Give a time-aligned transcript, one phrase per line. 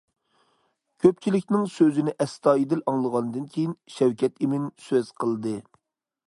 [1.03, 5.55] كۆپچىلىكنىڭ سۆزىنى ئەستايىدىل ئاڭلىغاندىن كېيىن، شەۋكەت ئىمىن سۆز قىلدى.